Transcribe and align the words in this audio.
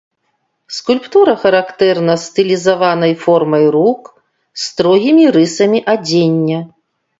Скульптура 0.77 1.33
характэрна 1.43 2.15
стылізаванай 2.23 3.13
формай 3.27 3.65
рук, 3.77 4.01
строгімі 4.65 5.25
рысамі 5.39 5.79
адзення. 5.97 6.59